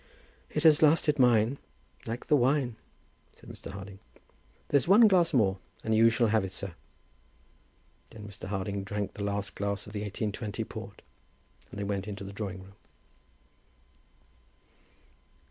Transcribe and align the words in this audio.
"It 0.49 0.63
has 0.63 0.81
lasted 0.81 1.19
mine, 1.19 1.59
like 2.07 2.25
the 2.25 2.35
wine," 2.35 2.75
said 3.35 3.47
Mr. 3.51 3.69
Harding. 3.69 3.99
"There's 4.69 4.87
one 4.87 5.07
glass 5.07 5.31
more, 5.31 5.59
and 5.83 5.93
you 5.93 6.09
shall 6.09 6.29
have 6.29 6.43
it, 6.43 6.51
sir." 6.53 6.73
Then 8.09 8.25
Mr. 8.27 8.45
Harding 8.47 8.83
drank 8.83 9.13
the 9.13 9.23
last 9.23 9.53
glass 9.53 9.85
of 9.85 9.93
the 9.93 9.99
1820 10.01 10.63
port, 10.63 11.01
and 11.69 11.79
they 11.79 11.83
went 11.83 12.07
into 12.07 12.23
the 12.23 12.33
drawing 12.33 12.63
room. 12.63 12.73